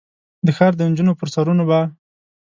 د 0.45 0.47
ښار 0.57 0.73
د 0.77 0.81
نجونو 0.89 1.13
پر 1.19 1.27
سرونو 1.33 1.63
به، 1.69 1.79